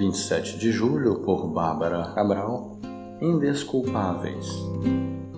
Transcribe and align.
27 0.00 0.56
de 0.56 0.72
julho, 0.72 1.16
por 1.16 1.46
Bárbara 1.46 2.12
Cabral, 2.14 2.78
Indesculpáveis. 3.20 4.48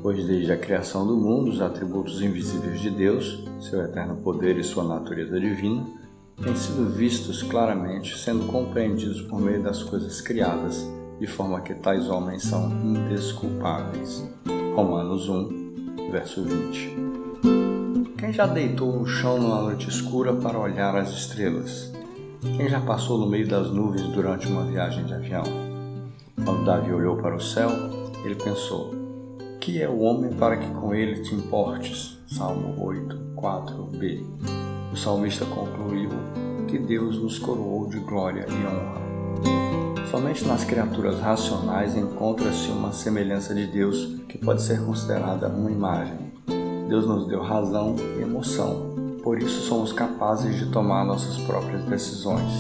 Pois 0.01 0.25
desde 0.25 0.53
a 0.53 0.57
criação 0.57 1.05
do 1.05 1.17
mundo, 1.17 1.51
os 1.51 1.61
atributos 1.61 2.23
invisíveis 2.23 2.81
de 2.81 2.91
Deus, 2.91 3.45
seu 3.61 3.83
eterno 3.83 4.19
poder 4.19 4.57
e 4.57 4.63
sua 4.63 4.85
natureza 4.85 5.41
divina, 5.41 5.85
têm 6.41 6.55
sido 6.55 6.89
vistos 6.89 7.43
claramente, 7.43 8.17
sendo 8.17 8.47
compreendidos 8.47 9.21
por 9.23 9.41
meio 9.41 9.61
das 9.61 9.83
coisas 9.83 10.21
criadas, 10.21 10.89
de 11.19 11.27
forma 11.27 11.61
que 11.61 11.75
tais 11.75 12.09
homens 12.09 12.45
são 12.45 12.71
indesculpáveis. 12.85 14.31
Romanos 14.77 15.29
1, 15.29 16.09
verso 16.13 16.41
20. 16.45 18.17
Quem 18.17 18.33
já 18.33 18.47
deitou 18.47 18.93
no 18.93 19.07
chão 19.07 19.41
numa 19.41 19.61
noite 19.61 19.89
escura 19.89 20.33
para 20.33 20.57
olhar 20.57 20.95
as 20.95 21.11
estrelas? 21.11 21.93
Quem 22.43 22.69
já 22.69 22.81
passou 22.81 23.19
no 23.19 23.27
meio 23.29 23.47
das 23.47 23.71
nuvens 23.71 24.03
durante 24.09 24.49
uma 24.49 24.65
viagem 24.65 25.05
de 25.05 25.15
avião? 25.15 25.45
Quando 26.45 26.65
Davi 26.65 26.93
olhou 26.93 27.17
para 27.17 27.37
o 27.37 27.41
céu, 27.41 27.71
ele 28.25 28.35
pensou: 28.35 28.93
Que 29.61 29.81
é 29.81 29.89
o 29.89 30.01
homem 30.01 30.33
para 30.33 30.57
que 30.57 30.69
com 30.73 30.93
ele 30.93 31.23
te 31.23 31.37
importes? 31.37 32.19
Salmo 32.27 32.85
8, 32.85 33.17
4b. 33.37 34.25
O 34.93 34.97
salmista 34.97 35.45
concluiu 35.45 36.11
que 36.67 36.81
Deus 36.81 37.17
nos 37.17 37.39
coroou 37.39 37.89
de 37.89 38.01
glória 38.01 38.45
e 38.49 38.67
honra. 38.67 40.09
Somente 40.11 40.45
nas 40.45 40.65
criaturas 40.65 41.21
racionais 41.21 41.97
encontra-se 41.97 42.71
uma 42.71 42.93
semelhança 42.93 43.55
de 43.55 43.69
Deus 43.69 44.21
que 44.29 44.37
pode 44.37 44.63
ser 44.63 44.85
considerada 44.85 45.47
uma 45.47 45.71
imagem. 45.71 46.33
Deus 46.89 47.07
nos 47.07 47.29
deu 47.29 47.41
razão 47.41 47.95
e 48.19 48.23
emoção, 48.23 48.92
por 49.23 49.41
isso 49.41 49.63
somos 49.63 49.93
capazes 49.93 50.57
de 50.57 50.67
tomar 50.67 51.05
nossas 51.05 51.39
próprias 51.39 51.85
decisões. 51.85 52.53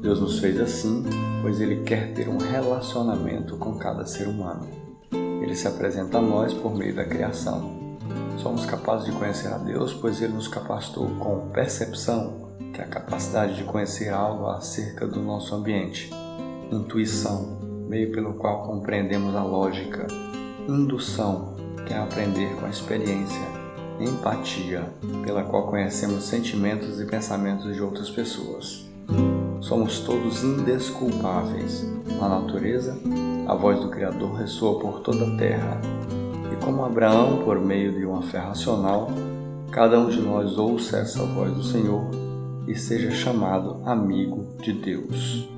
Deus 0.00 0.20
nos 0.20 0.38
fez 0.38 0.60
assim, 0.60 1.04
pois 1.40 1.60
Ele 1.60 1.82
quer 1.82 2.12
ter 2.12 2.28
um 2.28 2.38
relacionamento 2.38 3.56
com 3.56 3.76
cada 3.78 4.06
ser 4.06 4.28
humano. 4.28 4.68
Ele 5.42 5.54
se 5.54 5.66
apresenta 5.66 6.18
a 6.18 6.22
nós 6.22 6.52
por 6.52 6.74
meio 6.74 6.94
da 6.94 7.04
criação. 7.04 7.78
Somos 8.36 8.66
capazes 8.66 9.06
de 9.06 9.12
conhecer 9.12 9.48
a 9.48 9.58
Deus, 9.58 9.94
pois 9.94 10.20
Ele 10.20 10.34
nos 10.34 10.46
capacitou 10.46 11.08
com 11.18 11.48
percepção, 11.48 12.50
que 12.72 12.80
é 12.80 12.84
a 12.84 12.88
capacidade 12.88 13.56
de 13.56 13.64
conhecer 13.64 14.10
algo 14.10 14.46
acerca 14.46 15.06
do 15.06 15.20
nosso 15.20 15.54
ambiente, 15.54 16.10
intuição, 16.70 17.58
meio 17.88 18.12
pelo 18.12 18.34
qual 18.34 18.62
compreendemos 18.62 19.34
a 19.34 19.42
lógica, 19.42 20.06
indução, 20.68 21.56
que 21.86 21.94
é 21.94 21.98
aprender 21.98 22.54
com 22.56 22.66
a 22.66 22.70
experiência, 22.70 23.57
empatia, 24.00 24.88
pela 25.24 25.42
qual 25.42 25.66
conhecemos 25.66 26.24
sentimentos 26.24 27.00
e 27.00 27.04
pensamentos 27.04 27.74
de 27.74 27.82
outras 27.82 28.10
pessoas. 28.10 28.86
Somos 29.60 30.00
todos 30.00 30.44
indesculpáveis. 30.44 31.86
Na 32.20 32.28
natureza, 32.28 32.98
a 33.46 33.54
voz 33.54 33.80
do 33.80 33.88
Criador 33.88 34.34
ressoa 34.34 34.78
por 34.78 35.00
toda 35.00 35.26
a 35.26 35.36
terra. 35.36 35.80
E 36.52 36.64
como 36.64 36.84
Abraão, 36.84 37.42
por 37.44 37.60
meio 37.60 37.92
de 37.92 38.04
uma 38.04 38.22
fé 38.22 38.38
racional, 38.38 39.10
cada 39.70 39.98
um 39.98 40.08
de 40.08 40.20
nós 40.20 40.56
ouça 40.56 40.98
essa 40.98 41.22
voz 41.24 41.52
do 41.52 41.62
Senhor 41.62 42.10
e 42.66 42.74
seja 42.74 43.10
chamado 43.10 43.80
amigo 43.84 44.46
de 44.62 44.72
Deus. 44.72 45.48